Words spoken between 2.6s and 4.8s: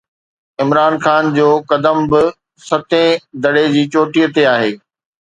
ستين دڙي جي چوٽي تي آهي.